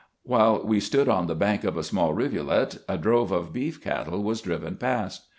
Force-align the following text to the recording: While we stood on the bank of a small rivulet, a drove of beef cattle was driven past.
While 0.23 0.63
we 0.65 0.79
stood 0.79 1.07
on 1.07 1.27
the 1.27 1.35
bank 1.35 1.63
of 1.63 1.77
a 1.77 1.83
small 1.83 2.11
rivulet, 2.15 2.79
a 2.89 2.97
drove 2.97 3.31
of 3.31 3.53
beef 3.53 3.79
cattle 3.79 4.23
was 4.23 4.41
driven 4.41 4.75
past. 4.77 5.27